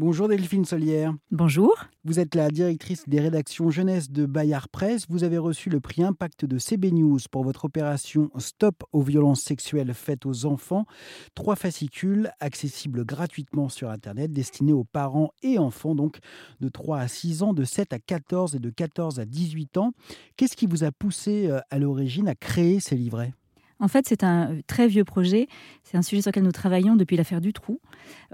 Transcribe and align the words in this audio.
Bonjour 0.00 0.28
Delphine 0.28 0.64
Solière. 0.64 1.12
Bonjour. 1.32 1.74
Vous 2.04 2.20
êtes 2.20 2.36
la 2.36 2.52
directrice 2.52 3.08
des 3.08 3.18
rédactions 3.18 3.68
jeunesse 3.68 4.12
de 4.12 4.26
Bayard 4.26 4.68
Presse. 4.68 5.06
Vous 5.08 5.24
avez 5.24 5.38
reçu 5.38 5.70
le 5.70 5.80
prix 5.80 6.04
Impact 6.04 6.44
de 6.44 6.56
CB 6.56 6.92
News 6.92 7.18
pour 7.32 7.42
votre 7.42 7.64
opération 7.64 8.30
Stop 8.38 8.84
aux 8.92 9.02
violences 9.02 9.40
sexuelles 9.40 9.92
faites 9.94 10.24
aux 10.24 10.46
enfants. 10.46 10.86
Trois 11.34 11.56
fascicules 11.56 12.30
accessibles 12.38 13.04
gratuitement 13.04 13.68
sur 13.68 13.90
Internet 13.90 14.30
destinés 14.30 14.72
aux 14.72 14.84
parents 14.84 15.32
et 15.42 15.58
enfants, 15.58 15.96
donc 15.96 16.18
de 16.60 16.68
3 16.68 17.00
à 17.00 17.08
6 17.08 17.42
ans, 17.42 17.52
de 17.52 17.64
7 17.64 17.92
à 17.92 17.98
14 17.98 18.54
et 18.54 18.60
de 18.60 18.70
14 18.70 19.18
à 19.18 19.24
18 19.24 19.78
ans. 19.78 19.94
Qu'est-ce 20.36 20.54
qui 20.54 20.68
vous 20.68 20.84
a 20.84 20.92
poussé 20.92 21.48
euh, 21.48 21.58
à 21.70 21.80
l'origine 21.80 22.28
à 22.28 22.36
créer 22.36 22.78
ces 22.78 22.94
livrets? 22.94 23.34
En 23.80 23.88
fait, 23.88 24.06
c'est 24.08 24.24
un 24.24 24.58
très 24.66 24.88
vieux 24.88 25.04
projet. 25.04 25.46
C'est 25.84 25.96
un 25.96 26.02
sujet 26.02 26.22
sur 26.22 26.30
lequel 26.30 26.42
nous 26.42 26.52
travaillons 26.52 26.96
depuis 26.96 27.16
l'affaire 27.16 27.40
du 27.40 27.52
trou. 27.52 27.80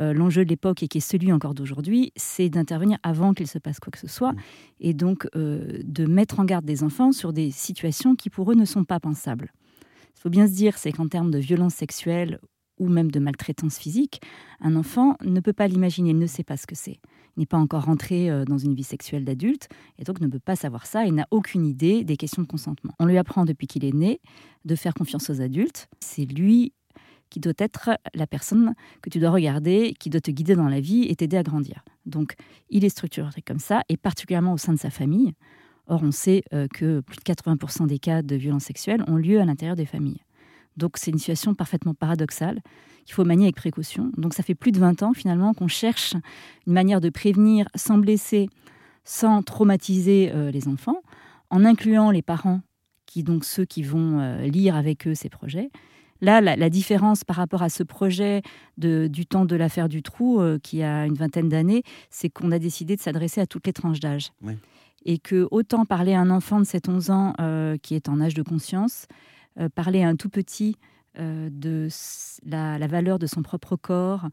Euh, 0.00 0.12
l'enjeu 0.12 0.44
de 0.44 0.50
l'époque, 0.50 0.82
et 0.82 0.88
qui 0.88 0.98
est 0.98 1.02
celui 1.02 1.32
encore 1.32 1.54
d'aujourd'hui, 1.54 2.12
c'est 2.16 2.48
d'intervenir 2.48 2.98
avant 3.02 3.34
qu'il 3.34 3.46
se 3.46 3.58
passe 3.58 3.80
quoi 3.80 3.90
que 3.90 3.98
ce 3.98 4.08
soit, 4.08 4.32
mmh. 4.32 4.38
et 4.80 4.94
donc 4.94 5.28
euh, 5.34 5.80
de 5.84 6.06
mettre 6.06 6.40
en 6.40 6.44
garde 6.44 6.64
des 6.64 6.84
enfants 6.84 7.12
sur 7.12 7.32
des 7.32 7.50
situations 7.50 8.14
qui 8.14 8.30
pour 8.30 8.50
eux 8.52 8.54
ne 8.54 8.64
sont 8.64 8.84
pas 8.84 9.00
pensables. 9.00 9.52
Il 10.16 10.20
faut 10.20 10.30
bien 10.30 10.46
se 10.46 10.52
dire, 10.52 10.78
c'est 10.78 10.92
qu'en 10.92 11.08
termes 11.08 11.30
de 11.30 11.38
violence 11.38 11.74
sexuelle 11.74 12.38
ou 12.82 12.88
même 12.88 13.10
de 13.10 13.20
maltraitance 13.20 13.78
physique, 13.78 14.20
un 14.60 14.74
enfant 14.74 15.16
ne 15.24 15.40
peut 15.40 15.52
pas 15.52 15.68
l'imaginer, 15.68 16.10
il 16.10 16.18
ne 16.18 16.26
sait 16.26 16.42
pas 16.42 16.56
ce 16.56 16.66
que 16.66 16.74
c'est. 16.74 16.98
Il 17.36 17.40
n'est 17.40 17.46
pas 17.46 17.56
encore 17.56 17.84
rentré 17.84 18.28
euh, 18.28 18.44
dans 18.44 18.58
une 18.58 18.74
vie 18.74 18.82
sexuelle 18.82 19.24
d'adulte 19.24 19.68
et 19.98 20.04
donc 20.04 20.20
ne 20.20 20.26
peut 20.26 20.40
pas 20.40 20.56
savoir 20.56 20.86
ça 20.86 21.06
et 21.06 21.12
n'a 21.12 21.26
aucune 21.30 21.64
idée 21.64 22.02
des 22.02 22.16
questions 22.16 22.42
de 22.42 22.48
consentement. 22.48 22.92
On 22.98 23.06
lui 23.06 23.16
apprend 23.16 23.44
depuis 23.44 23.66
qu'il 23.66 23.84
est 23.84 23.94
né 23.94 24.20
de 24.64 24.74
faire 24.74 24.94
confiance 24.94 25.30
aux 25.30 25.40
adultes. 25.40 25.88
C'est 26.00 26.24
lui 26.24 26.72
qui 27.30 27.40
doit 27.40 27.54
être 27.56 27.90
la 28.14 28.26
personne 28.26 28.74
que 29.00 29.08
tu 29.08 29.18
dois 29.18 29.30
regarder, 29.30 29.94
qui 29.98 30.10
doit 30.10 30.20
te 30.20 30.30
guider 30.30 30.54
dans 30.54 30.68
la 30.68 30.80
vie 30.80 31.04
et 31.04 31.16
t'aider 31.16 31.38
à 31.38 31.42
grandir. 31.42 31.84
Donc 32.04 32.34
il 32.68 32.84
est 32.84 32.90
structuré 32.90 33.40
comme 33.42 33.60
ça, 33.60 33.82
et 33.88 33.96
particulièrement 33.96 34.52
au 34.52 34.58
sein 34.58 34.74
de 34.74 34.78
sa 34.78 34.90
famille. 34.90 35.32
Or, 35.86 36.02
on 36.02 36.12
sait 36.12 36.42
euh, 36.52 36.68
que 36.68 37.00
plus 37.00 37.16
de 37.16 37.22
80% 37.22 37.86
des 37.86 37.98
cas 37.98 38.22
de 38.22 38.36
violences 38.36 38.64
sexuelles 38.64 39.02
ont 39.06 39.16
lieu 39.16 39.40
à 39.40 39.44
l'intérieur 39.44 39.76
des 39.76 39.86
familles. 39.86 40.20
Donc 40.76 40.96
c'est 40.96 41.10
une 41.10 41.18
situation 41.18 41.54
parfaitement 41.54 41.94
paradoxale 41.94 42.60
qu'il 43.04 43.14
faut 43.14 43.24
manier 43.24 43.46
avec 43.46 43.56
précaution. 43.56 44.10
Donc 44.16 44.34
ça 44.34 44.42
fait 44.42 44.54
plus 44.54 44.72
de 44.72 44.78
20 44.78 45.02
ans 45.02 45.12
finalement 45.12 45.54
qu'on 45.54 45.68
cherche 45.68 46.14
une 46.66 46.72
manière 46.72 47.00
de 47.00 47.10
prévenir 47.10 47.68
sans 47.74 47.98
blesser, 47.98 48.48
sans 49.04 49.42
traumatiser 49.42 50.30
euh, 50.32 50.50
les 50.50 50.68
enfants, 50.68 51.02
en 51.50 51.64
incluant 51.64 52.10
les 52.10 52.22
parents, 52.22 52.60
qui 53.06 53.22
donc 53.22 53.44
ceux 53.44 53.64
qui 53.64 53.82
vont 53.82 54.20
euh, 54.20 54.42
lire 54.46 54.76
avec 54.76 55.06
eux 55.06 55.14
ces 55.14 55.28
projets. 55.28 55.70
Là, 56.20 56.40
la, 56.40 56.70
différence 56.70 57.24
par 57.24 57.34
rapport 57.34 57.62
à 57.62 57.68
ce 57.68 57.82
projet 57.82 58.42
du 58.76 59.26
temps 59.26 59.44
de 59.44 59.56
l'affaire 59.56 59.88
du 59.88 60.04
trou, 60.04 60.40
euh, 60.40 60.56
qui 60.62 60.84
a 60.84 61.04
une 61.04 61.14
vingtaine 61.14 61.48
d'années, 61.48 61.82
c'est 62.10 62.30
qu'on 62.30 62.52
a 62.52 62.60
décidé 62.60 62.94
de 62.94 63.00
s'adresser 63.00 63.40
à 63.40 63.46
toutes 63.48 63.66
les 63.66 63.72
tranches 63.72 63.98
d'âge. 63.98 64.30
Et 65.04 65.18
que 65.18 65.48
autant 65.50 65.84
parler 65.84 66.14
à 66.14 66.20
un 66.20 66.30
enfant 66.30 66.60
de 66.60 66.64
7-11 66.64 67.10
ans 67.10 67.76
qui 67.82 67.96
est 67.96 68.08
en 68.08 68.20
âge 68.20 68.34
de 68.34 68.42
conscience, 68.42 69.08
euh, 69.58 69.68
parler 69.68 70.02
à 70.02 70.08
un 70.08 70.16
tout 70.16 70.30
petit 70.30 70.76
euh, 71.18 71.50
de 71.50 71.88
la, 72.44 72.86
valeur 72.86 73.18
de 73.18 73.26
son 73.26 73.42
propre 73.42 73.76
corps 73.76 74.28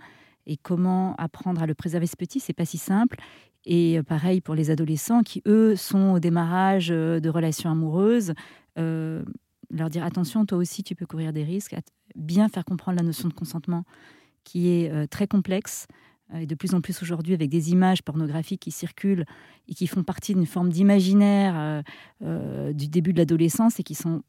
et 0.46 0.56
comment 0.56 1.14
apprendre 1.18 1.62
à 1.62 1.66
le 1.66 1.74
préserver 1.74 2.08
ce 2.08 2.16
petit, 2.16 2.40
c'est 2.40 2.54
pas 2.54 2.66
si 2.66 2.78
simple. 2.78 3.18
Et 3.66 4.00
euh, 4.00 4.04
pareil 4.04 4.40
pour 4.40 4.56
les 4.56 4.72
adolescents 4.72 5.22
qui, 5.22 5.42
eux, 5.46 5.76
sont 5.76 6.12
au 6.12 6.20
démarrage 6.20 6.88
de 6.88 7.30
relations 7.30 7.70
amoureuses. 7.70 8.34
leur 8.78 9.90
dire 9.90 10.04
attention, 10.04 10.46
toi 10.46 10.58
aussi, 10.58 10.84
tu 10.84 10.96
peux 10.96 11.06
courir 11.06 11.34
des 11.34 11.44
risques. 11.44 11.76
Bien 12.16 12.48
faire 12.48 12.66
comprendre 12.66 12.98
la 12.98 13.04
notion 13.04 13.28
de 13.28 13.34
consentement 13.34 13.84
qui 14.46 14.70
est 14.70 15.08
très 15.08 15.28
complexe 15.28 15.86
et 16.34 16.46
de 16.46 16.56
plus 16.56 16.74
en 16.74 16.82
plus 16.82 17.02
aujourd'hui 17.04 17.34
avec 17.34 17.50
des 17.50 17.72
images 17.72 18.02
pornographiques 18.02 18.62
qui 18.62 18.72
circulent 18.72 19.26
et 19.68 19.76
qui 19.76 19.86
font 19.86 20.04
partie 20.04 20.34
d'une 20.34 20.46
forme 20.46 20.70
d'imaginaire 20.70 21.84
du 22.22 22.88
début 22.88 23.14
de 23.14 23.20
l'adolescence 23.20 23.80
et 23.80 23.84
qui 23.84 23.96
sont 23.96 24.24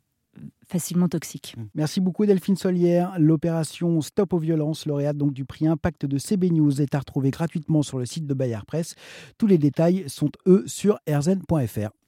facilement 0.66 1.08
toxique. 1.08 1.54
Mmh. 1.56 1.62
Merci 1.74 2.00
beaucoup 2.00 2.26
Delphine 2.26 2.56
Solière. 2.56 3.14
L'opération 3.18 4.00
Stop 4.00 4.32
aux 4.32 4.38
violences, 4.38 4.86
lauréate 4.86 5.16
donc 5.16 5.32
du 5.32 5.44
prix 5.44 5.66
Impact 5.66 6.06
de 6.06 6.18
CB 6.18 6.50
News, 6.50 6.80
est 6.80 6.94
à 6.94 6.98
retrouver 6.98 7.30
gratuitement 7.30 7.82
sur 7.82 7.98
le 7.98 8.06
site 8.06 8.26
de 8.26 8.34
Bayard 8.34 8.64
Presse. 8.64 8.94
Tous 9.38 9.46
les 9.46 9.58
détails 9.58 10.04
sont 10.08 10.30
eux 10.46 10.64
sur 10.66 10.98
rzn.fr. 11.08 11.90